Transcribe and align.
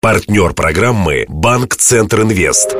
Партнер 0.00 0.52
программы 0.52 1.24
«Банк 1.28 1.74
Центр 1.74 2.22
Инвест». 2.22 2.76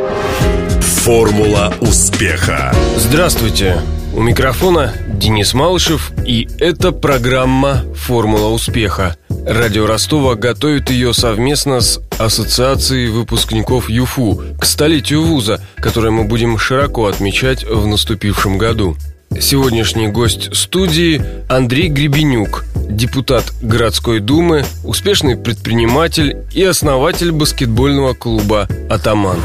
Формула 1.03 1.75
успеха. 1.81 2.73
Здравствуйте. 2.97 3.81
У 4.15 4.23
микрофона 4.23 4.95
Денис 5.09 5.53
Малышев, 5.53 6.13
и 6.25 6.47
это 6.61 6.93
программа 6.93 7.83
«Формула 7.97 8.55
успеха». 8.55 9.17
Радио 9.45 9.87
Ростова 9.87 10.37
готовит 10.37 10.91
ее 10.91 11.13
совместно 11.13 11.81
с 11.81 12.01
Ассоциацией 12.21 13.09
выпускников 13.09 13.91
ЮФУ 13.91 14.41
к 14.57 14.65
столетию 14.65 15.25
вуза, 15.25 15.61
которое 15.79 16.13
мы 16.13 16.23
будем 16.23 16.57
широко 16.57 17.07
отмечать 17.07 17.65
в 17.65 17.85
наступившем 17.85 18.59
году. 18.59 18.97
Сегодняшний 19.41 20.07
гость 20.07 20.55
студии 20.55 21.21
Андрей 21.49 21.89
Гребенюк, 21.89 22.65
депутат 22.99 23.53
городской 23.63 24.19
думы, 24.21 24.65
успешный 24.85 25.37
предприниматель 25.37 26.37
и 26.53 26.63
основатель 26.65 27.31
баскетбольного 27.33 28.13
клуба 28.13 28.69
«Атаман». 28.91 29.39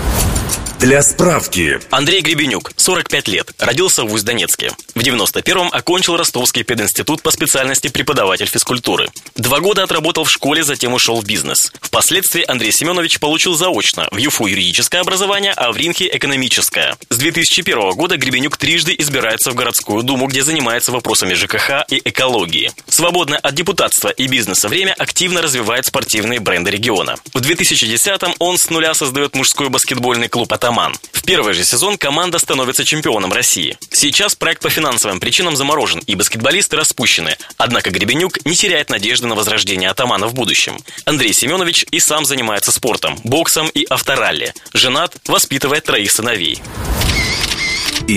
Для 0.83 1.01
справки. 1.01 1.79
Андрей 1.91 2.19
Гребенюк, 2.19 2.73
45 2.75 3.27
лет, 3.29 3.53
родился 3.57 4.03
в 4.03 4.11
Усть-Донецке. 4.11 4.71
В 4.95 4.99
91-м 4.99 5.69
окончил 5.71 6.17
Ростовский 6.17 6.63
пединститут 6.63 7.21
по 7.21 7.31
специальности 7.31 7.87
преподаватель 7.87 8.47
физкультуры. 8.47 9.07
Два 9.35 9.61
года 9.61 9.83
отработал 9.83 10.25
в 10.25 10.29
школе, 10.29 10.61
затем 10.61 10.91
ушел 10.91 11.21
в 11.21 11.25
бизнес. 11.25 11.71
Впоследствии 11.79 12.43
Андрей 12.45 12.73
Семенович 12.73 13.21
получил 13.21 13.55
заочно 13.55 14.09
в 14.11 14.17
ЮФУ 14.17 14.47
юридическое 14.47 14.99
образование, 14.99 15.53
а 15.53 15.71
в 15.71 15.77
Ринхе 15.77 16.09
экономическое. 16.11 16.97
С 17.09 17.15
2001 17.15 17.91
года 17.91 18.17
Гребенюк 18.17 18.57
трижды 18.57 18.93
избирается 18.97 19.51
в 19.51 19.55
городскую 19.55 20.03
думу, 20.03 20.27
где 20.27 20.43
занимается 20.43 20.91
вопросами 20.91 21.33
ЖКХ 21.33 21.85
и 21.89 22.01
экологии. 22.03 22.71
Свободное 22.89 23.39
от 23.39 23.55
депутатства 23.55 24.09
и 24.09 24.27
бизнеса 24.27 24.67
время 24.67 24.93
активно 24.97 25.41
развивает 25.41 25.85
спортивные 25.85 26.41
бренды 26.41 26.71
региона. 26.71 27.15
В 27.33 27.39
2010-м 27.39 28.35
он 28.39 28.57
с 28.57 28.69
нуля 28.69 28.93
создает 28.93 29.33
мужской 29.33 29.69
баскетбольный 29.69 30.27
клуб 30.27 30.51
«Атаман», 30.51 30.72
«Атаман». 30.73 30.95
В 31.11 31.21
первый 31.23 31.53
же 31.53 31.63
сезон 31.63 31.97
команда 31.97 32.39
становится 32.39 32.83
чемпионом 32.83 33.31
России. 33.31 33.77
Сейчас 33.91 34.33
проект 34.33 34.63
по 34.63 34.69
финансовым 34.69 35.19
причинам 35.19 35.55
заморожен, 35.55 35.99
и 36.07 36.15
баскетболисты 36.15 36.75
распущены. 36.75 37.37
Однако 37.57 37.91
Гребенюк 37.91 38.43
не 38.45 38.55
теряет 38.55 38.89
надежды 38.89 39.27
на 39.27 39.35
возрождение 39.35 39.89
«Атамана» 39.91 40.27
в 40.27 40.33
будущем. 40.33 40.77
Андрей 41.05 41.31
Семенович 41.31 41.85
и 41.91 41.99
сам 41.99 42.25
занимается 42.25 42.71
спортом, 42.71 43.19
боксом 43.23 43.69
и 43.69 43.85
авторалли. 43.87 44.53
Женат, 44.73 45.15
воспитывает 45.27 45.83
троих 45.85 46.11
сыновей. 46.11 46.59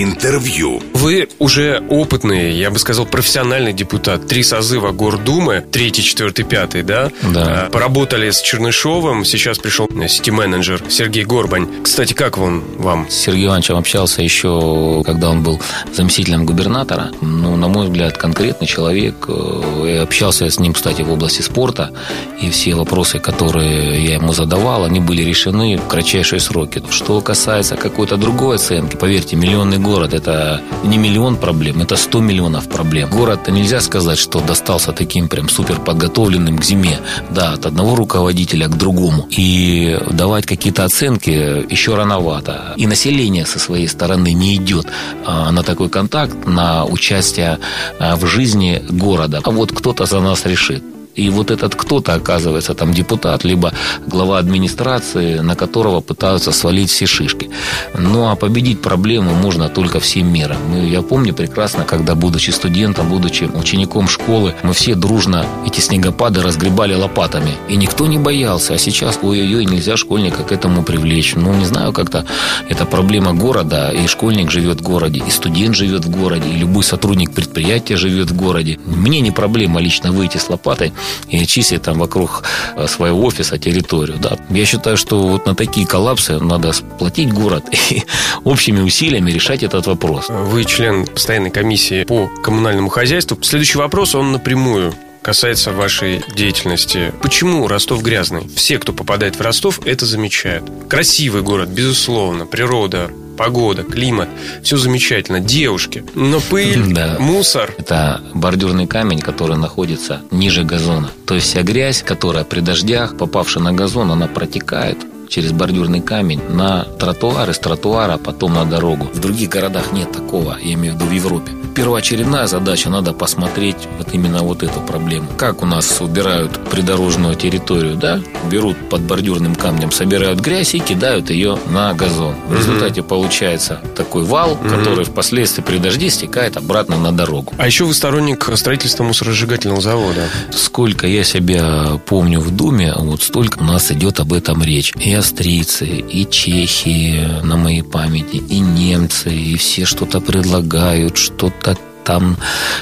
Интервью. 0.03 0.81
Вы 0.93 1.27
уже 1.39 1.81
опытный, 1.89 2.51
я 2.53 2.69
бы 2.69 2.77
сказал, 2.77 3.05
профессиональный 3.07 3.73
депутат. 3.73 4.27
Три 4.27 4.43
созыва 4.43 4.91
Гордумы, 4.91 5.65
третий, 5.71 6.03
четвертый, 6.03 6.43
пятый, 6.45 6.83
да? 6.83 7.11
Да. 7.33 7.65
А, 7.65 7.69
Поработали 7.71 8.29
с 8.29 8.41
Чернышовым, 8.41 9.25
сейчас 9.25 9.57
пришел 9.57 9.87
сити-менеджер 10.07 10.83
Сергей 10.89 11.23
Горбань. 11.23 11.67
Кстати, 11.83 12.13
как 12.13 12.37
он 12.37 12.63
вам? 12.77 13.09
С 13.09 13.15
Сергеем 13.15 13.47
Ивановичем 13.47 13.75
общался 13.77 14.21
еще, 14.21 15.01
когда 15.05 15.29
он 15.29 15.41
был 15.41 15.59
заместителем 15.93 16.45
губернатора. 16.45 17.11
Ну, 17.21 17.55
на 17.55 17.67
мой 17.67 17.87
взгляд, 17.87 18.17
конкретный 18.17 18.67
человек. 18.67 19.15
Э, 19.27 19.85
Я 19.95 20.01
общался 20.03 20.49
с 20.49 20.59
ним, 20.59 20.73
кстати, 20.73 21.01
в 21.01 21.11
области 21.11 21.41
спорта. 21.41 21.91
И 22.39 22.49
все 22.51 22.75
вопросы, 22.75 23.19
которые 23.19 24.03
я 24.05 24.15
ему 24.15 24.33
задавал, 24.33 24.83
они 24.83 24.99
были 24.99 25.23
решены 25.23 25.77
в 25.77 25.87
кратчайшие 25.87 26.39
сроки. 26.39 26.83
Что 26.91 27.19
касается 27.21 27.75
какой-то 27.77 28.17
другой 28.17 28.55
оценки, 28.57 28.95
поверьте, 28.95 29.35
миллионный 29.35 29.77
город– 29.87 30.13
это 30.19 30.61
не 30.83 30.97
миллион 30.97 31.37
проблем, 31.37 31.81
это 31.81 31.95
100 31.95 32.19
миллионов 32.19 32.67
проблем. 32.67 33.09
Город 33.09 33.47
нельзя 33.47 33.79
сказать, 33.79 34.17
что 34.19 34.41
достался 34.41 34.91
таким 34.91 35.29
прям 35.29 35.49
супер 35.49 35.79
подготовленным 35.79 36.57
к 36.57 36.63
зиме. 36.63 36.99
Да, 37.29 37.53
от 37.53 37.65
одного 37.65 37.95
руководителя 37.95 38.67
к 38.67 38.77
другому. 38.77 39.27
И 39.37 39.97
давать 40.11 40.45
какие-то 40.45 40.83
оценки 40.83 41.65
еще 41.71 41.95
рановато. 41.95 42.73
И 42.75 42.87
население 42.87 43.45
со 43.45 43.59
своей 43.59 43.87
стороны 43.87 44.33
не 44.33 44.55
идет 44.55 44.87
а, 45.25 45.51
на 45.51 45.63
такой 45.63 45.89
контакт, 45.89 46.45
на 46.45 46.85
участие 46.85 47.57
а, 47.99 48.15
в 48.15 48.25
жизни 48.25 48.83
города. 48.89 49.41
А 49.43 49.51
вот 49.51 49.71
кто-то 49.71 50.05
за 50.05 50.19
нас 50.19 50.45
решит. 50.45 50.83
И 51.17 51.29
вот 51.31 51.49
этот 51.49 51.75
кто-то, 51.75 52.13
оказывается, 52.13 52.75
там 52.75 52.93
депутат, 52.93 53.43
либо 53.43 53.73
глава 54.05 54.37
администрации, 54.37 55.39
на 55.39 55.55
которого 55.55 55.99
пытаются 55.99 56.51
свалить 56.51 56.91
все 56.91 57.07
шишки. 57.07 57.49
Ну, 57.97 58.29
а 58.29 58.35
победить 58.35 58.81
проблему 58.81 59.33
можно 59.33 59.67
только 59.67 59.99
всем 59.99 60.31
миром. 60.31 60.57
Мы, 60.69 60.87
я 60.87 61.01
помню 61.01 61.33
прекрасно, 61.33 61.85
когда, 61.85 62.13
будучи 62.13 62.51
студентом, 62.51 63.09
будучи 63.09 63.45
учеником 63.45 64.07
школы, 64.07 64.53
мы 64.61 64.73
все 64.73 64.93
дружно 64.93 65.45
эти 65.65 65.79
снегопады 65.79 66.43
разгребали 66.43 66.93
лопатами. 66.93 67.53
И 67.67 67.75
никто 67.77 68.05
не 68.05 68.19
боялся. 68.19 68.75
А 68.75 68.77
сейчас, 68.77 69.17
ой-ой-ой, 69.19 69.65
нельзя 69.65 69.97
школьника 69.97 70.43
к 70.43 70.51
этому 70.51 70.83
привлечь. 70.83 71.33
Ну, 71.35 71.51
не 71.53 71.65
знаю, 71.65 71.93
как-то 71.93 72.25
это 72.69 72.85
проблема 72.85 73.33
города, 73.33 73.89
и 73.89 74.05
школьник 74.05 74.51
живет 74.51 74.81
в 74.81 74.83
городе, 74.83 75.23
и 75.27 75.31
студент 75.31 75.75
живет 75.75 76.05
в 76.05 76.11
городе, 76.11 76.47
и 76.47 76.57
любой 76.57 76.83
сотрудник 76.83 77.31
предприятия 77.31 77.97
живет 77.97 78.29
в 78.29 78.35
городе. 78.35 78.77
Мне 78.85 79.19
не 79.21 79.31
проблема 79.31 79.79
лично 79.81 80.11
выйти 80.11 80.37
с 80.37 80.47
лопатой 80.47 80.93
и 81.29 81.41
очистить 81.41 81.81
там 81.83 81.99
вокруг 81.99 82.43
э, 82.75 82.87
своего 82.87 83.23
офиса 83.25 83.57
территорию. 83.57 84.17
Да. 84.17 84.37
Я 84.49 84.65
считаю, 84.65 84.97
что 84.97 85.27
вот 85.27 85.45
на 85.45 85.55
такие 85.55 85.85
коллапсы 85.87 86.39
надо 86.39 86.73
сплотить 86.73 87.33
город 87.33 87.65
и 87.89 88.03
общими 88.43 88.81
усилиями 88.81 89.31
решать 89.31 89.63
этот 89.63 89.87
вопрос. 89.87 90.27
Вы 90.29 90.65
член 90.65 91.05
постоянной 91.05 91.51
комиссии 91.51 92.03
по 92.03 92.27
коммунальному 92.43 92.89
хозяйству. 92.89 93.37
Следующий 93.41 93.77
вопрос, 93.77 94.15
он 94.15 94.31
напрямую 94.31 94.93
касается 95.27 95.73
вашей 95.73 96.23
деятельности. 96.35 97.13
Почему 97.21 97.67
Ростов 97.67 98.01
грязный? 98.01 98.47
Все, 98.55 98.79
кто 98.79 98.93
попадает 98.93 99.35
в 99.35 99.41
Ростов, 99.41 99.85
это 99.85 100.05
замечают. 100.05 100.63
Красивый 100.89 101.41
город, 101.41 101.67
безусловно, 101.67 102.45
природа, 102.45 103.11
погода, 103.37 103.83
климат, 103.83 104.27
все 104.63 104.77
замечательно, 104.77 105.39
девушки. 105.39 106.03
Но 106.15 106.39
пыль, 106.39 106.93
Да. 106.93 107.15
мусор, 107.19 107.73
Это 107.77 108.21
бордюрный 108.33 108.87
камень, 108.87 109.19
который 109.19 109.57
находится 109.57 110.21
ниже 110.31 110.63
газона. 110.63 111.11
То 111.25 111.35
есть 111.35 111.47
вся 111.47 111.61
грязь, 111.63 112.03
которая 112.03 112.43
при 112.43 112.59
дождях, 112.61 113.17
попавшая 113.17 113.63
на 113.63 113.71
газон, 113.73 114.11
она 114.11 114.27
протекает 114.27 114.97
через 115.29 115.51
бордюрный 115.51 116.01
камень 116.01 116.41
на 116.49 116.83
тротуар, 116.83 117.49
из 117.49 117.59
тротуара 117.59 118.17
потом 118.17 118.53
на 118.53 118.65
дорогу. 118.65 119.09
В 119.13 119.19
других 119.19 119.49
городах 119.49 119.91
нет 119.91 120.11
такого, 120.11 120.57
я 120.61 120.73
имею 120.73 120.93
в 120.93 120.97
виду 120.97 121.05
в 121.05 121.11
Европе. 121.11 121.51
Первоочередная 121.75 122.47
задача, 122.47 122.89
надо 122.89 123.13
посмотреть 123.13 123.77
вот 123.99 124.07
именно 124.13 124.41
вот 124.41 124.63
эту 124.63 124.79
проблему. 124.79 125.27
Как 125.37 125.61
у 125.61 125.65
нас 125.67 126.01
убирают 126.01 126.59
придорожную 126.71 127.35
территорию, 127.35 127.95
да? 127.95 128.19
Берут 128.49 128.77
под 128.89 129.01
бордюрным 129.01 129.53
камнем, 129.55 129.91
собирают 129.91 130.39
грязь 130.39 130.73
и 130.73 130.79
кидают 130.79 131.29
ее 131.29 131.59
на 131.69 131.93
газон. 131.93 132.33
В 132.47 132.55
результате 132.55 133.03
получается 133.03 133.79
такой 133.95 134.23
вал, 134.23 134.57
который 134.57 135.05
впоследствии 135.05 135.61
при 135.61 135.77
дожде 135.77 136.09
стекает 136.09 136.57
обратно 136.57 136.97
на 136.97 137.11
дорогу. 137.11 137.53
А 137.57 137.67
еще 137.67 137.85
вы 137.85 137.93
сторонник 137.93 138.49
строительства 138.55 139.03
мусоросжигательного 139.03 139.81
завода. 139.81 140.27
Сколько 140.51 141.05
я 141.05 141.23
себя 141.23 141.99
помню 142.07 142.39
в 142.39 142.49
Думе, 142.49 142.93
вот 142.97 143.21
столько 143.21 143.59
у 143.59 143.63
нас 143.63 143.91
идет 143.91 144.19
об 144.19 144.33
этом 144.33 144.63
речь. 144.63 144.93
И 144.95 145.11
австрийцы, 145.17 145.85
и 145.85 146.29
чехи 146.29 147.27
на 147.43 147.57
моей 147.57 147.83
памяти, 147.83 148.37
и 148.37 148.59
немцы, 148.59 149.33
и 149.33 149.55
все 149.57 149.85
что-то 149.85 150.21
предлагают, 150.21 151.17
что-то 151.17 151.77
там 152.07 152.37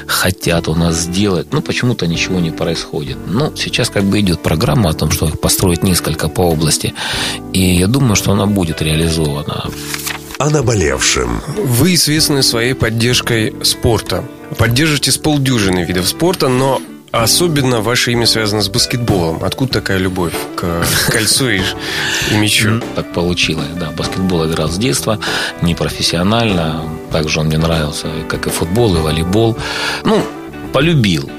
хотят 0.06 0.68
у 0.68 0.74
нас 0.76 1.00
сделать. 1.00 1.48
Ну, 1.52 1.60
почему-то 1.60 2.06
ничего 2.06 2.38
не 2.38 2.52
происходит. 2.52 3.18
Ну, 3.26 3.52
сейчас 3.56 3.90
как 3.90 4.04
бы 4.04 4.20
идет 4.20 4.40
программа 4.40 4.90
о 4.90 4.92
том, 4.92 5.10
что 5.10 5.26
построить 5.26 5.82
несколько 5.82 6.28
по 6.28 6.42
области. 6.42 6.94
И 7.52 7.76
я 7.76 7.88
думаю, 7.88 8.14
что 8.14 8.30
она 8.30 8.46
будет 8.46 8.82
реализована. 8.82 9.68
О 10.38 10.50
наболевшем. 10.50 11.40
Вы 11.56 11.94
известны 11.94 12.42
своей 12.44 12.74
поддержкой 12.74 13.52
спорта. 13.64 14.24
Поддерживаете 14.58 15.10
с 15.10 15.16
полдюжины 15.16 15.84
видов 15.84 16.06
спорта, 16.06 16.48
но 16.48 16.80
особенно 17.22 17.80
ваше 17.80 18.12
имя 18.12 18.26
связано 18.26 18.62
с 18.62 18.68
баскетболом. 18.68 19.42
Откуда 19.44 19.74
такая 19.74 19.98
любовь 19.98 20.32
к 20.56 20.84
кольцу 21.08 21.48
и, 21.50 21.60
и 22.30 22.34
мячу? 22.36 22.80
Так 22.94 23.12
получилось, 23.12 23.68
да. 23.78 23.90
Баскетбол 23.90 24.46
играл 24.46 24.68
с 24.68 24.76
детства, 24.76 25.18
непрофессионально. 25.62 26.82
Также 27.12 27.40
он 27.40 27.46
мне 27.46 27.58
нравился, 27.58 28.08
как 28.28 28.46
и 28.46 28.50
футбол, 28.50 28.96
и 28.96 29.00
волейбол. 29.00 29.56
Ну, 30.04 30.22
полюбил. 30.72 31.30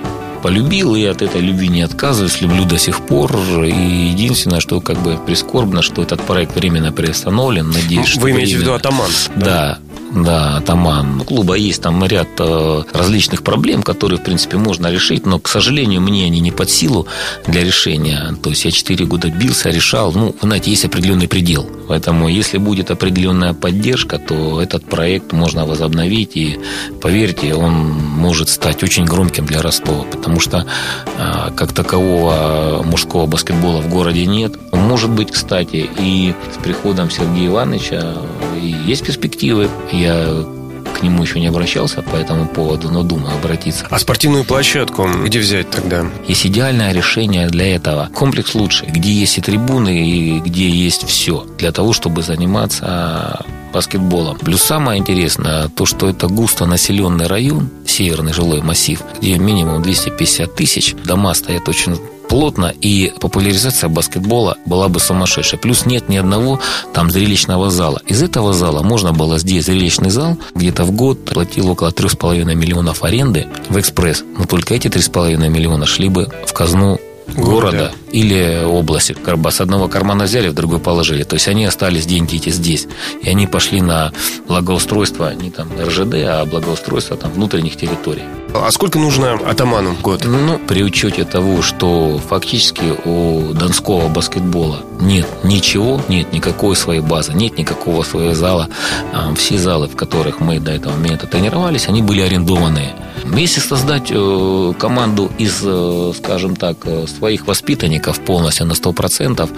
Полюбил 0.44 0.96
и 0.96 1.04
от 1.04 1.22
этой 1.24 1.42
любви 1.42 1.68
не 1.68 1.82
отказываюсь, 1.82 2.42
люблю 2.42 2.64
до 2.66 2.78
сих 2.78 3.02
пор. 3.02 3.36
И 3.64 3.72
единственное, 4.10 4.60
что 4.60 4.80
как 4.82 4.98
бы 5.00 5.18
прискорбно, 5.18 5.82
что 5.82 6.04
этот 6.04 6.22
проект 6.22 6.56
временно 6.56 6.92
приостановлен. 6.92 7.70
Надеюсь, 7.70 8.08
что 8.08 8.20
Вы 8.22 8.32
имеете 8.32 8.58
в 8.58 8.60
виду 8.62 8.72
временно. 8.72 8.76
атаман? 8.78 9.12
Да. 9.36 9.46
да, 9.46 9.80
атаман. 10.58 11.22
У 11.22 11.24
клуба 11.24 11.56
есть 11.56 11.82
там 11.82 12.04
ряд 12.06 12.28
э, 12.40 12.84
различных 12.94 13.44
проблем, 13.44 13.84
которые, 13.84 14.20
в 14.20 14.24
принципе, 14.24 14.58
можно 14.58 14.92
решить, 14.92 15.26
но, 15.26 15.40
к 15.40 15.48
сожалению, 15.48 16.02
мне 16.02 16.26
они 16.26 16.40
не 16.40 16.52
под 16.52 16.70
силу 16.70 17.08
для 17.46 17.64
решения. 17.64 18.36
То 18.42 18.50
есть 18.50 18.66
я 18.66 18.72
4 18.72 19.06
года 19.06 19.30
бился, 19.30 19.70
решал. 19.70 20.12
Ну, 20.14 20.36
знаете, 20.42 20.72
есть 20.72 20.86
определенный 20.86 21.28
предел. 21.28 21.70
Поэтому, 21.88 22.28
если 22.28 22.58
будет 22.58 22.92
определенная 22.92 23.54
поддержка, 23.54 24.18
то 24.20 24.62
этот 24.62 24.86
проект 24.86 25.34
можно 25.34 25.66
возобновить. 25.66 26.36
И, 26.36 26.60
поверьте, 27.02 27.54
он 27.54 27.74
может 27.74 28.50
стать 28.50 28.84
очень 28.84 29.06
громким 29.06 29.46
для 29.46 29.62
Ростова. 29.62 30.04
Потому 30.04 30.40
что, 30.40 30.66
э, 31.06 31.52
как 31.56 31.74
такового 31.74 32.84
мужского 32.84 33.26
баскетбола 33.26 33.82
в 33.82 33.90
городе 33.90 34.26
нет. 34.26 34.56
Может 34.72 35.10
быть, 35.10 35.32
кстати, 35.32 35.90
и 36.00 36.34
с 36.54 36.64
приходом 36.64 37.10
Сергея 37.10 37.48
Ивановича 37.48 38.16
есть 38.86 39.06
перспективы. 39.06 39.70
Я 39.98 40.46
к 40.98 41.04
нему 41.04 41.22
еще 41.22 41.40
не 41.40 41.48
обращался 41.48 42.02
по 42.02 42.16
этому 42.16 42.48
поводу, 42.48 42.90
но 42.90 43.04
думаю 43.04 43.36
обратиться. 43.36 43.86
А 43.90 44.00
спортивную 44.00 44.44
площадку 44.44 45.08
где 45.26 45.40
взять 45.40 45.70
тогда? 45.70 46.06
Есть 46.28 46.46
идеальное 46.48 46.92
решение 46.94 47.48
для 47.48 47.76
этого. 47.76 48.10
Комплекс 48.14 48.56
лучший, 48.56 48.90
где 48.90 49.12
есть 49.12 49.38
и 49.38 49.42
трибуны, 49.42 50.08
и 50.08 50.40
где 50.40 50.70
есть 50.70 51.08
все 51.08 51.46
для 51.58 51.72
того, 51.72 51.94
чтобы 51.94 52.24
заниматься 52.24 53.46
баскетболом. 53.74 54.38
Плюс 54.40 54.62
самое 54.64 55.00
интересное, 55.00 55.68
то, 55.70 55.86
что 55.86 56.10
это 56.10 56.28
густо 56.28 56.66
населенный 56.66 57.28
район, 57.28 57.70
северный 57.86 58.34
жилой 58.34 58.62
массив, 58.62 59.02
где 59.20 59.38
минимум 59.38 59.82
250 59.84 60.56
тысяч, 60.56 60.96
дома 61.06 61.34
стоят 61.34 61.68
очень 61.70 61.98
плотно, 62.28 62.74
и 62.82 63.14
популяризация 63.20 63.90
баскетбола 63.90 64.58
была 64.66 64.88
бы 64.88 65.00
сумасшедшая. 65.00 65.60
Плюс 65.60 65.86
нет 65.86 66.10
ни 66.10 66.18
одного 66.18 66.60
там 66.94 67.12
зрелищного 67.12 67.70
зала. 67.70 68.02
Из 68.06 68.22
этого 68.22 68.54
зала 68.54 68.84
можно 68.84 69.14
было 69.14 69.40
здесь 69.40 69.66
зрелищный 69.66 70.10
зал 70.10 70.38
где-то 70.56 70.84
в 70.84 70.92
год 70.92 71.26
платил 71.26 71.70
около 71.70 71.90
3,5 71.90 72.56
миллионов 72.56 73.04
аренды 73.04 73.48
в 73.70 73.80
экспресс. 73.80 74.24
Но 74.38 74.46
только 74.46 74.74
эти 74.74 74.88
3,5 74.88 75.50
миллиона 75.50 75.86
шли 75.86 76.10
бы 76.10 76.30
в 76.46 76.54
казну 76.54 77.00
города 77.36 77.92
или 78.12 78.64
области. 78.66 79.16
С 79.50 79.62
одного 79.62 79.88
кармана 79.88 80.26
взяли, 80.26 80.50
в 80.50 80.54
другой 80.54 80.80
положили. 80.80 81.24
То 81.24 81.36
есть 81.36 81.48
они 81.48 81.66
остались 81.66 82.06
деньги 82.06 82.38
эти 82.38 82.50
здесь. 82.50 82.88
И 83.22 83.30
они 83.30 83.48
пошли 83.48 83.82
на 83.82 84.12
благоустройство 84.48 85.34
не 85.34 85.52
там 85.52 85.70
РЖД, 85.80 86.16
а 86.26 86.46
благоустройство 86.46 87.18
там 87.18 87.32
внутренних 87.32 87.76
территорий. 87.76 88.24
А 88.64 88.72
сколько 88.72 89.00
нужно 89.00 89.34
атаману 89.34 89.96
год? 90.02 90.24
Ну, 90.26 90.60
при 90.60 90.84
учете 90.84 91.24
того, 91.24 91.62
что 91.62 92.20
фактически 92.20 92.96
у 93.06 93.54
донского 93.54 94.08
баскетбола 94.08 94.82
нет 95.00 95.28
ничего, 95.44 96.02
нет 96.08 96.34
никакой 96.34 96.76
своей 96.76 97.02
базы, 97.02 97.34
нет 97.34 97.58
никакого 97.58 98.04
своего 98.04 98.34
зала. 98.34 98.70
А, 99.14 99.34
все 99.36 99.58
залы, 99.58 99.88
в 99.88 99.96
которых 99.96 100.40
мы 100.40 100.60
до 100.60 100.72
этого 100.72 100.94
момента 100.94 101.28
тренировались, 101.28 101.88
они 101.88 102.02
были 102.02 102.22
арендованные. 102.22 102.96
Если 103.36 103.60
создать 103.60 104.10
э, 104.10 104.74
команду 104.80 105.32
из, 105.38 105.62
э, 105.64 106.14
скажем 106.18 106.56
так, 106.56 106.78
э, 106.86 107.06
своих 107.08 107.48
воспитанников 107.48 108.20
полностью 108.22 108.66
на 108.66 108.74
100%, 108.74 109.50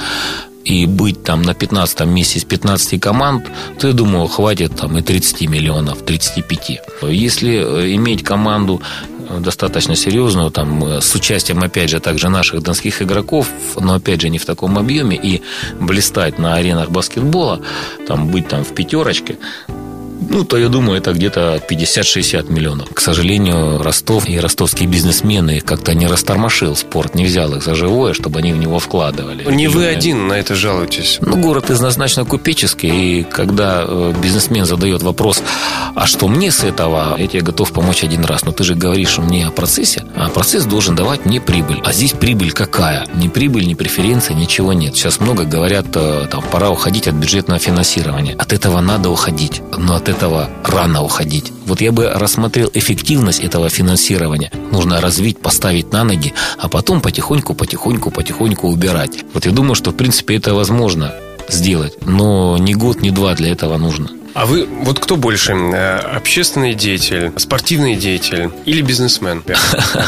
и 0.69 0.85
быть 0.85 1.23
там 1.23 1.41
на 1.41 1.53
15 1.53 2.05
месте 2.05 2.37
из 2.37 2.45
15 2.45 3.01
команд, 3.01 3.47
то 3.79 3.87
я 3.87 3.93
думаю, 3.93 4.27
хватит 4.27 4.75
там 4.75 4.97
и 4.97 5.01
30 5.01 5.49
миллионов, 5.49 6.05
35. 6.05 6.81
Если 7.09 7.95
иметь 7.95 8.23
команду 8.23 8.79
достаточно 9.39 9.95
серьезную, 9.95 10.51
там, 10.51 11.01
с 11.01 11.15
участием, 11.15 11.63
опять 11.63 11.89
же, 11.89 11.99
также 11.99 12.29
наших 12.29 12.61
донских 12.61 13.01
игроков, 13.01 13.47
но, 13.79 13.95
опять 13.95 14.21
же, 14.21 14.29
не 14.29 14.37
в 14.37 14.45
таком 14.45 14.77
объеме, 14.77 15.17
и 15.17 15.41
блистать 15.79 16.39
на 16.39 16.55
аренах 16.55 16.91
баскетбола, 16.91 17.61
там, 18.07 18.29
быть 18.29 18.47
там 18.47 18.63
в 18.63 18.73
пятерочке, 18.73 19.37
ну, 20.19 20.43
то 20.43 20.57
я 20.57 20.69
думаю, 20.69 20.97
это 20.97 21.13
где-то 21.13 21.61
50-60 21.69 22.51
миллионов. 22.51 22.89
К 22.93 22.99
сожалению, 22.99 23.81
Ростов 23.81 24.27
и 24.27 24.39
ростовские 24.39 24.87
бизнесмены 24.87 25.61
как-то 25.61 25.93
не 25.93 26.07
растормошил 26.07 26.75
спорт, 26.75 27.15
не 27.15 27.25
взял 27.25 27.53
их 27.55 27.63
за 27.63 27.75
живое, 27.75 28.13
чтобы 28.13 28.39
они 28.39 28.53
в 28.53 28.57
него 28.57 28.79
вкладывали. 28.79 29.45
Не 29.51 29.67
вы 29.67 29.85
один 29.85 30.27
на 30.27 30.33
это 30.33 30.55
жалуетесь. 30.55 31.19
Ну, 31.21 31.37
город 31.37 31.69
однозначно 31.69 32.25
купеческий, 32.25 33.19
и 33.19 33.23
когда 33.23 33.85
э, 33.87 34.13
бизнесмен 34.21 34.65
задает 34.65 35.01
вопрос, 35.03 35.41
а 35.95 36.05
что 36.05 36.27
мне 36.27 36.51
с 36.51 36.63
этого, 36.63 37.15
я 37.17 37.27
тебе 37.27 37.41
готов 37.41 37.71
помочь 37.71 38.03
один 38.03 38.25
раз, 38.25 38.43
но 38.43 38.51
ты 38.51 38.63
же 38.63 38.75
говоришь 38.75 39.17
мне 39.17 39.47
о 39.47 39.51
процессе, 39.51 40.03
а 40.15 40.29
процесс 40.29 40.65
должен 40.65 40.95
давать 40.95 41.25
мне 41.25 41.39
прибыль. 41.39 41.81
А 41.83 41.93
здесь 41.93 42.11
прибыль 42.11 42.51
какая? 42.51 43.07
Ни 43.15 43.27
прибыль, 43.29 43.65
ни 43.67 43.73
преференции, 43.73 44.33
ничего 44.33 44.73
нет. 44.73 44.95
Сейчас 44.95 45.19
много 45.19 45.45
говорят, 45.45 45.85
э, 45.95 46.27
там, 46.29 46.43
пора 46.51 46.69
уходить 46.69 47.07
от 47.07 47.15
бюджетного 47.15 47.59
финансирования. 47.59 48.35
От 48.37 48.53
этого 48.53 48.81
надо 48.81 49.09
уходить. 49.09 49.61
Но 49.77 49.95
от 49.95 50.08
этого 50.09 50.49
рано 50.65 51.03
уходить. 51.03 51.51
Вот 51.65 51.81
я 51.81 51.91
бы 51.91 52.09
рассмотрел 52.09 52.69
эффективность 52.73 53.39
этого 53.39 53.69
финансирования. 53.69 54.51
Нужно 54.71 55.01
развить, 55.01 55.39
поставить 55.39 55.93
на 55.93 56.03
ноги, 56.03 56.33
а 56.57 56.67
потом 56.67 57.01
потихоньку, 57.01 57.53
потихоньку, 57.53 58.11
потихоньку 58.11 58.67
убирать. 58.67 59.23
Вот 59.33 59.45
я 59.45 59.51
думаю, 59.51 59.75
что 59.75 59.91
в 59.91 59.95
принципе 59.95 60.35
это 60.35 60.53
возможно 60.53 61.13
сделать, 61.47 61.93
но 62.05 62.57
ни 62.57 62.73
год, 62.73 63.01
ни 63.01 63.09
два 63.09 63.35
для 63.35 63.51
этого 63.51 63.77
нужно. 63.77 64.09
А 64.33 64.45
вы, 64.45 64.67
вот 64.83 64.99
кто 64.99 65.15
больше, 65.15 65.53
э, 65.53 65.97
общественный 65.97 66.73
деятель, 66.73 67.31
спортивный 67.37 67.95
деятель 67.95 68.49
или 68.65 68.81
бизнесмен? 68.81 69.43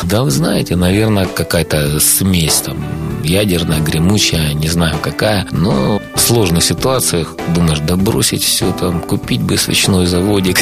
Да, 0.03 0.23
вы 0.23 0.31
знаете, 0.31 0.75
наверное, 0.75 1.25
какая-то 1.25 2.00
смесь 2.00 2.62
там 2.62 2.83
ядерная, 3.23 3.79
гремучая, 3.79 4.53
не 4.53 4.68
знаю 4.68 4.97
какая, 5.01 5.47
но 5.51 6.01
в 6.15 6.19
сложных 6.19 6.63
ситуациях 6.63 7.35
думаешь, 7.56 7.79
да 7.79 7.95
бросить 7.95 8.44
все 8.44 8.71
там, 8.73 9.01
купить 9.01 9.41
бы 9.41 9.57
свечной 9.57 10.06
заводик, 10.06 10.59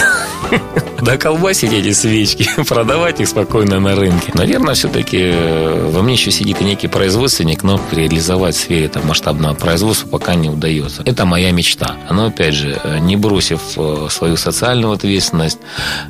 да 1.01 1.17
колбасить 1.17 1.73
эти 1.73 1.94
свечки, 1.94 2.47
продавать 2.67 3.19
их 3.19 3.27
спокойно 3.27 3.79
на 3.79 3.95
рынке. 3.95 4.31
Наверное, 4.33 4.73
все-таки 4.73 5.31
э, 5.33 5.89
во 5.91 6.01
мне 6.01 6.13
еще 6.13 6.31
сидит 6.31 6.61
и 6.61 6.65
некий 6.65 6.88
производственник, 6.88 7.63
но 7.63 7.79
реализовать 7.91 8.56
в 8.56 8.59
сфере 8.59 8.88
там, 8.88 9.07
масштабного 9.07 9.53
производства 9.53 10.07
пока 10.07 10.35
не 10.35 10.50
удается. 10.50 11.03
Это 11.06 11.25
моя 11.25 11.51
мечта. 11.51 11.95
Но, 12.09 12.27
опять 12.27 12.53
же, 12.53 12.79
э, 12.83 13.00
не 13.00 13.15
бросив 13.15 13.48
э, 13.55 14.07
свою 14.09 14.37
социальную 14.37 14.93
ответственность, 14.93 15.59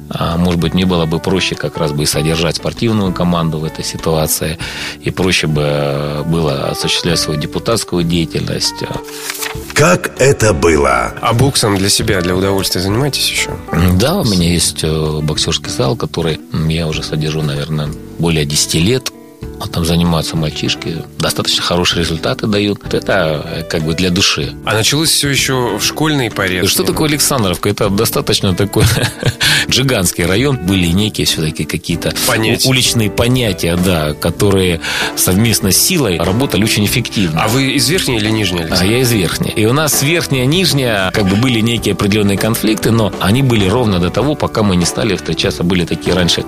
а, 0.10 0.38
может 0.38 0.60
быть, 0.60 0.74
мне 0.74 0.86
было 0.86 1.06
бы 1.06 1.20
проще 1.20 1.56
как 1.56 1.78
раз 1.78 1.92
бы 1.92 2.04
и 2.04 2.06
содержать 2.06 2.58
спортивную 2.58 3.14
команду 3.14 3.60
в 3.60 3.64
этой 3.64 3.84
ситуации, 3.84 4.58
и 5.02 5.12
проще 5.12 5.48
бы 5.48 6.24
было 6.26 6.70
осуществлять 6.70 7.20
свою 7.20 7.40
депутатскую 7.40 8.04
деятельность. 8.04 8.84
Как 9.74 10.12
это 10.20 10.54
было? 10.54 11.14
А 11.22 11.34
боксом 11.34 11.78
для 11.78 11.90
себя, 11.90 12.22
для 12.22 12.36
удовольствия 12.36 12.82
занимаетесь 12.82 13.30
еще? 13.30 13.52
Да, 13.94 14.18
у 14.18 14.26
меня 14.26 14.52
есть 14.52 14.84
э, 14.84 15.20
боксерский 15.22 15.72
зал, 15.72 15.96
который 15.96 16.40
я 16.68 16.88
уже 16.88 17.04
содержу, 17.04 17.42
наверное, 17.42 17.90
более 18.18 18.46
10 18.46 18.74
лет 18.76 19.12
там 19.68 19.86
занимаются 19.86 20.36
мальчишки, 20.36 21.04
достаточно 21.18 21.62
хорошие 21.62 22.02
результаты 22.02 22.48
дают. 22.48 22.94
Это 22.94 23.44
э, 23.46 23.64
как 23.64 23.84
бы 23.84 23.94
для 23.94 24.10
души. 24.10 24.54
А 24.66 24.74
началось 24.74 25.10
все 25.10 25.30
еще 25.30 25.78
в 25.78 25.84
школьной 25.84 26.32
поре. 26.32 26.66
Что 26.68 26.84
такое 26.84 27.10
Александровка? 27.10 27.70
Это 27.70 27.90
достаточно 27.90 28.56
такой 28.56 28.86
джиганский 29.70 30.26
район. 30.26 30.58
Были 30.58 30.88
некие 30.88 31.26
все-таки 31.26 31.66
какие-то 31.66 32.14
уличные 32.66 33.10
понятия, 33.10 33.76
да, 33.76 34.14
которые 34.14 34.80
совместно 35.16 35.72
с 35.72 35.78
силой 35.78 36.18
работали 36.18 36.64
очень 36.64 36.86
эффективно. 36.86 37.44
А 37.44 37.48
вы 37.48 37.72
из 37.74 37.90
верхней 37.90 38.18
или 38.18 38.30
нижней? 38.30 38.66
А 38.70 38.86
я 38.86 39.00
из 39.00 39.12
верхней. 39.12 39.52
И 39.56 39.66
у 39.66 39.74
нас 39.74 40.02
верхняя, 40.02 40.46
нижняя, 40.46 41.12
как 41.12 41.26
бы 41.28 41.36
были 41.36 41.60
некие 41.60 41.94
определенные 41.94 42.38
конфликты, 42.38 42.92
но 42.92 43.12
они 43.20 43.44
были 43.44 43.68
ровно 43.68 44.00
до 44.00 44.10
того, 44.10 44.36
пока 44.36 44.64
мы 44.64 44.76
не 44.76 44.86
стали 44.86 45.16
встречаться. 45.16 45.64
Были 45.64 45.86
такие 45.86 46.16
раньше 46.16 46.46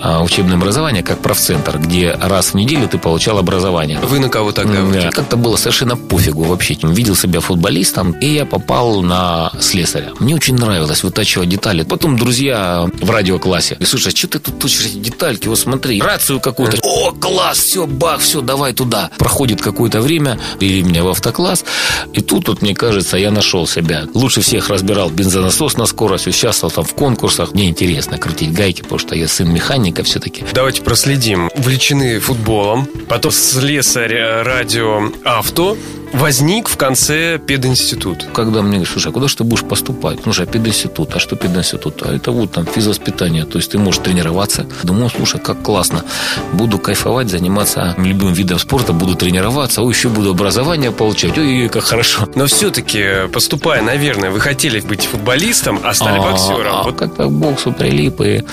а, 0.00 0.22
учебные 0.22 0.56
образования, 0.56 1.02
как 1.02 1.20
профцентр, 1.20 1.78
где 1.78 2.12
раз 2.12 2.53
в 2.54 2.56
неделю 2.56 2.88
ты 2.88 2.98
получал 2.98 3.38
образование. 3.38 3.98
Вы 3.98 4.20
на 4.20 4.28
кого 4.28 4.52
тогда? 4.52 4.80
Да. 4.82 5.10
Как-то 5.10 5.36
было 5.36 5.56
совершенно 5.56 5.96
пофигу 5.96 6.44
вообще. 6.44 6.76
Видел 6.82 7.16
себя 7.16 7.40
футболистом, 7.40 8.12
и 8.12 8.26
я 8.26 8.46
попал 8.46 9.02
на 9.02 9.50
слесаря. 9.60 10.12
Мне 10.20 10.36
очень 10.36 10.54
нравилось 10.54 11.02
вытачивать 11.02 11.48
детали. 11.48 11.82
Потом 11.82 12.16
друзья 12.16 12.88
в 13.00 13.10
радиоклассе. 13.10 13.76
Слушай, 13.84 14.12
а 14.12 14.16
что 14.16 14.28
ты 14.28 14.38
тут 14.38 14.60
точишь 14.60 14.86
эти 14.86 14.98
детальки? 14.98 15.48
Вот 15.48 15.58
смотри, 15.58 16.00
рацию 16.00 16.40
какую-то. 16.40 16.78
О, 16.84 17.10
класс, 17.10 17.58
все, 17.58 17.88
бах, 17.88 18.20
все, 18.20 18.40
давай 18.40 18.72
туда. 18.72 19.10
Проходит 19.18 19.60
какое-то 19.60 20.00
время, 20.00 20.38
вели 20.60 20.82
меня 20.84 21.02
в 21.02 21.08
автокласс. 21.08 21.64
И 22.12 22.20
тут, 22.20 22.46
вот, 22.46 22.62
мне 22.62 22.74
кажется, 22.74 23.16
я 23.16 23.32
нашел 23.32 23.66
себя. 23.66 24.04
Лучше 24.14 24.42
всех 24.42 24.68
разбирал 24.68 25.10
бензонасос 25.10 25.76
на 25.76 25.86
скорость, 25.86 26.28
участвовал 26.28 26.70
там 26.70 26.84
в 26.84 26.94
конкурсах. 26.94 27.52
Мне 27.52 27.68
интересно 27.68 28.16
крутить 28.16 28.52
гайки, 28.52 28.82
потому 28.82 29.00
что 29.00 29.16
я 29.16 29.26
сын 29.26 29.52
механика 29.52 30.04
все-таки. 30.04 30.44
Давайте 30.52 30.82
проследим. 30.82 31.50
Увлечены 31.56 32.20
футболом 32.20 32.43
футболом, 32.44 32.86
потом 33.08 33.32
слесарь 33.32 34.42
радио 34.42 35.10
авто, 35.24 35.76
возник 36.12 36.68
в 36.68 36.76
конце 36.76 37.38
пединститут. 37.38 38.26
Когда 38.34 38.60
мне 38.60 38.72
говорят, 38.72 38.88
слушай, 38.88 39.08
а 39.08 39.12
куда 39.12 39.28
же 39.28 39.36
ты 39.36 39.44
будешь 39.44 39.64
поступать? 39.64 40.26
Ну 40.26 40.32
же, 40.32 40.42
а 40.42 40.46
пединститут, 40.46 41.16
а 41.16 41.18
что 41.18 41.36
пединститут? 41.36 42.02
А 42.02 42.14
это 42.14 42.32
вот 42.32 42.52
там 42.52 42.66
физвоспитание, 42.66 43.46
то 43.46 43.58
есть 43.58 43.70
ты 43.70 43.78
можешь 43.78 44.02
тренироваться. 44.02 44.66
Думаю, 44.82 45.08
слушай, 45.08 45.40
как 45.40 45.62
классно. 45.62 46.04
Буду 46.52 46.78
кайфовать, 46.78 47.30
заниматься 47.30 47.94
любым 47.96 48.34
видом 48.34 48.58
спорта, 48.58 48.92
буду 48.92 49.14
тренироваться, 49.14 49.82
ой, 49.82 49.94
еще 49.94 50.08
буду 50.10 50.30
образование 50.30 50.92
получать, 50.92 51.38
ой, 51.38 51.68
как 51.72 51.84
хорошо. 51.84 52.28
Но 52.34 52.44
все-таки, 52.46 53.28
поступая, 53.32 53.80
наверное, 53.80 54.30
вы 54.30 54.40
хотели 54.40 54.80
быть 54.80 55.06
футболистом, 55.06 55.80
а 55.82 55.94
стали 55.94 56.18
а, 56.18 56.22
боксером. 56.22 56.74
А, 56.74 56.82
вот. 56.82 56.96
Как-то 56.96 57.24
к 57.24 57.32
боксу 57.32 57.72
прилип, 57.72 58.20
и 58.20 58.44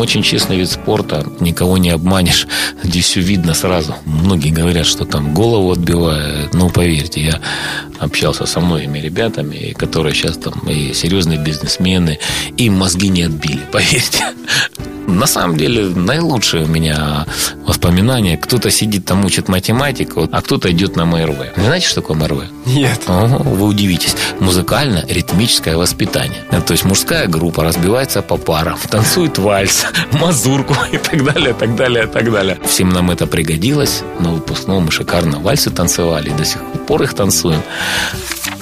очень 0.00 0.22
честный 0.22 0.58
вид 0.58 0.70
спорта, 0.70 1.26
никого 1.40 1.78
не 1.78 1.90
обманешь. 1.90 2.46
Здесь 2.82 3.06
все 3.06 3.20
видно 3.20 3.54
сразу. 3.54 3.94
Многие 4.04 4.50
говорят, 4.50 4.86
что 4.86 5.04
там 5.04 5.34
голову 5.34 5.72
отбивает. 5.72 6.52
Но 6.54 6.68
поверьте, 6.68 7.20
я 7.20 7.40
общался 7.98 8.46
со 8.46 8.60
многими 8.60 8.98
ребятами, 8.98 9.74
которые 9.76 10.14
сейчас 10.14 10.36
там 10.36 10.54
и 10.68 10.92
серьезные 10.92 11.38
бизнесмены, 11.38 12.18
и 12.56 12.70
мозги 12.70 13.08
не 13.08 13.22
отбили, 13.22 13.60
поверьте. 13.72 14.24
На 15.06 15.26
самом 15.26 15.56
деле, 15.56 15.88
наилучшие 15.88 16.64
у 16.64 16.66
меня 16.66 17.26
воспоминания. 17.66 18.36
Кто-то 18.36 18.70
сидит 18.70 19.04
там, 19.04 19.24
учит 19.24 19.48
математику, 19.48 20.28
а 20.30 20.42
кто-то 20.42 20.70
идет 20.70 20.96
на 20.96 21.04
МРВ. 21.04 21.56
Вы 21.56 21.64
знаете, 21.64 21.86
что 21.86 22.00
такое 22.00 22.16
МРВ? 22.16 22.44
Нет. 22.66 23.02
Ого, 23.06 23.38
вы 23.38 23.66
удивитесь. 23.66 24.16
Музыкально-ритмическое 24.40 25.76
воспитание. 25.76 26.42
То 26.66 26.72
есть 26.72 26.84
мужская 26.84 27.26
группа 27.26 27.62
разбивается 27.62 28.22
по 28.22 28.36
парам, 28.36 28.78
танцует 28.90 29.38
вальс, 29.38 29.86
мазурку 30.12 30.74
и 30.92 30.98
так 30.98 31.24
далее, 31.24 31.54
так 31.54 31.76
далее, 31.76 32.06
так 32.06 32.32
далее. 32.32 32.58
Всем 32.64 32.88
нам 32.90 33.10
это 33.10 33.26
пригодилось. 33.26 34.02
На 34.20 34.30
выпускном 34.30 34.84
мы 34.84 34.90
шикарно 34.90 35.38
вальсы 35.40 35.70
танцевали, 35.70 36.30
до 36.30 36.44
сих 36.44 36.60
пор 36.86 37.02
их 37.02 37.14
танцуем. 37.14 37.62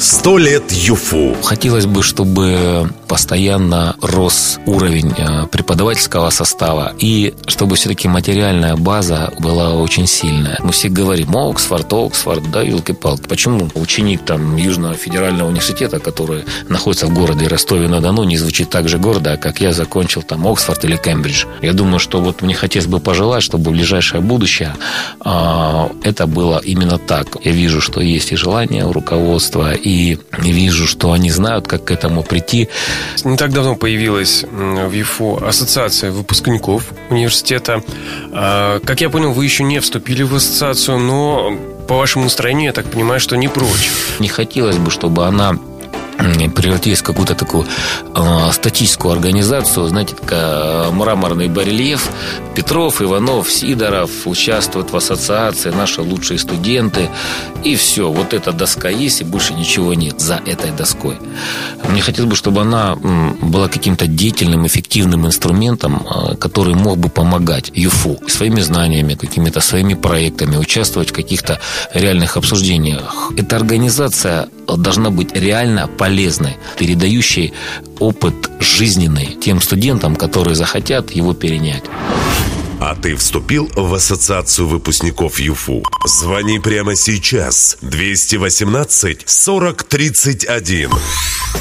Сто 0.02 0.37
лет 0.37 0.73
ЮФУ. 0.73 1.37
Хотелось 1.44 1.87
бы, 1.87 2.02
чтобы 2.02 2.90
постоянно 3.06 3.94
рос 4.02 4.59
уровень 4.66 5.14
э, 5.16 5.47
преподавательского 5.47 6.30
состава 6.30 6.92
и 6.99 7.35
чтобы 7.47 7.76
все-таки 7.76 8.09
материальная 8.09 8.75
база 8.75 9.32
была 9.38 9.75
очень 9.75 10.09
сильная. 10.09 10.59
Мы 10.64 10.73
все 10.73 10.88
говорим, 10.88 11.37
Оксфорд, 11.37 11.92
Оксфорд, 11.92 12.50
да, 12.50 12.62
елки-палки. 12.62 13.28
Почему 13.28 13.71
ученик 13.76 14.25
там 14.25 14.56
Южного 14.56 14.94
федерального 14.94 15.49
университета, 15.49 16.00
который 16.00 16.47
находится 16.68 17.06
в 17.06 17.14
городе 17.14 17.47
Ростове-на-Дону, 17.47 18.25
не 18.25 18.38
звучит 18.38 18.71
так 18.71 18.88
же 18.88 18.99
гордо, 18.99 19.37
как 19.37 19.61
я 19.61 19.73
закончил 19.73 20.23
там 20.23 20.49
Оксфорд 20.49 20.85
или 20.85 20.97
Кембридж? 20.97 21.44
Я 21.61 21.75
думаю, 21.75 22.00
что 22.00 22.21
вот 22.21 22.42
мне 22.42 22.54
хотелось 22.54 22.88
бы 22.88 22.99
пожелать, 22.99 23.44
чтобы 23.44 23.71
в 23.71 23.73
ближайшее 23.73 24.21
будущее 24.21 24.75
э, 25.25 25.88
это 26.02 26.26
было 26.26 26.59
именно 26.59 26.99
так. 26.99 27.37
Я 27.44 27.52
вижу, 27.52 27.80
что 27.80 28.00
есть 28.00 28.32
и 28.32 28.37
желание 28.37 28.85
у 28.85 28.92
руководства, 28.92 29.75
и 29.75 29.91
и 29.92 30.18
вижу, 30.38 30.87
что 30.87 31.12
они 31.12 31.30
знают, 31.30 31.66
как 31.66 31.84
к 31.84 31.90
этому 31.90 32.22
прийти. 32.22 32.68
Не 33.25 33.37
так 33.37 33.52
давно 33.52 33.76
появилась 33.76 34.44
в 34.50 34.92
ЮФО 34.92 35.42
ассоциация 35.46 36.11
выпускников 36.11 36.92
университета. 37.11 37.82
А, 38.32 38.80
как 38.80 39.00
я 39.00 39.11
понял, 39.11 39.32
вы 39.32 39.44
еще 39.44 39.64
не 39.64 39.80
вступили 39.80 40.22
в 40.22 40.34
ассоциацию, 40.34 40.99
но 40.99 41.56
по 41.88 41.96
вашему 41.99 42.25
настроению, 42.25 42.66
я 42.66 42.72
так 42.72 42.87
понимаю, 42.87 43.20
что 43.20 43.37
не 43.37 43.49
прочь. 43.49 43.90
Не 44.18 44.28
хотелось 44.28 44.76
бы, 44.76 44.90
чтобы 44.90 45.26
она 45.26 45.58
превратились 46.54 47.00
в 47.00 47.04
какую-то 47.04 47.35
такую 47.35 47.66
э, 48.14 48.52
статическую 48.52 49.12
организацию, 49.12 49.88
знаете, 49.88 50.14
такая 50.14 50.90
мраморный 50.90 51.49
барельеф. 51.49 52.11
Петров, 52.54 53.00
Иванов, 53.00 53.50
Сидоров 53.50 54.11
участвуют 54.26 54.92
в 54.92 54.97
ассоциации, 54.97 55.71
наши 55.71 56.02
лучшие 56.02 56.38
студенты. 56.38 57.09
И 57.64 57.76
все, 57.76 58.11
вот 58.11 58.35
эта 58.35 58.52
доска 58.52 58.88
есть, 58.88 59.21
и 59.21 59.25
больше 59.25 59.54
ничего 59.54 59.95
нет 59.95 60.21
за 60.21 60.40
этой 60.47 60.71
доской. 60.71 61.19
Мне 61.88 62.02
хотелось 62.02 62.31
бы, 62.31 62.37
чтобы 62.37 62.62
она 62.62 62.97
была 62.97 63.69
каким-то 63.69 64.07
деятельным, 64.07 64.66
эффективным 64.66 65.26
инструментом, 65.26 66.07
э, 66.07 66.37
который 66.37 66.75
мог 66.75 66.99
бы 66.99 67.09
помогать 67.09 67.71
ЮФУ 67.75 68.21
своими 68.28 68.61
знаниями, 68.61 69.14
какими-то 69.14 69.61
своими 69.61 69.95
проектами, 69.95 70.57
участвовать 70.57 71.11
в 71.11 71.14
каких-то 71.14 71.61
реальных 71.95 72.37
обсуждениях. 72.37 73.33
Эта 73.37 73.57
организация 73.57 74.49
должна 74.66 75.11
быть 75.11 75.35
реально 75.35 75.88
полезной, 76.02 76.56
передающей 76.76 77.52
опыт 78.00 78.35
жизненный 78.59 79.38
тем 79.40 79.61
студентам, 79.61 80.16
которые 80.16 80.56
захотят 80.56 81.12
его 81.12 81.32
перенять. 81.32 81.85
А 82.80 82.97
ты 82.97 83.14
вступил 83.14 83.71
в 83.76 83.94
ассоциацию 83.94 84.66
выпускников 84.66 85.38
ЮФУ? 85.38 85.85
Звони 86.04 86.59
прямо 86.59 86.97
сейчас. 86.97 87.78
218 87.82 89.21
40 89.25 89.85
31. 89.85 90.90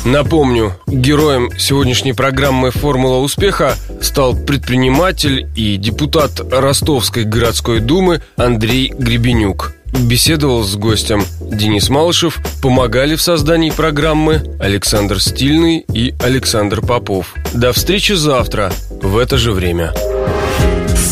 Напомню, 0.05 0.75
героем 0.87 1.51
сегодняшней 1.59 2.13
программы 2.13 2.71
«Формула 2.71 3.17
успеха» 3.17 3.75
стал 4.01 4.35
предприниматель 4.35 5.51
и 5.55 5.77
депутат 5.77 6.41
Ростовской 6.51 7.25
городской 7.25 7.79
думы 7.79 8.23
Андрей 8.37 8.91
Гребенюк. 8.97 9.73
Беседовал 9.93 10.63
с 10.63 10.75
гостем 10.75 11.23
Денис 11.41 11.89
Малышев, 11.89 12.39
помогали 12.61 13.15
в 13.15 13.21
создании 13.21 13.71
программы 13.71 14.43
Александр 14.59 15.21
Стильный 15.21 15.85
и 15.93 16.13
Александр 16.23 16.81
Попов. 16.81 17.35
До 17.53 17.73
встречи 17.73 18.13
завтра 18.13 18.71
в 18.89 19.17
это 19.17 19.37
же 19.37 19.51
время. 19.51 19.93